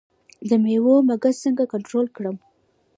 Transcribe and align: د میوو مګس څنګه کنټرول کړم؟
د 0.49 0.51
میوو 0.63 0.95
مګس 1.09 1.35
څنګه 1.43 1.63
کنټرول 1.73 2.05
کړم؟ 2.15 2.37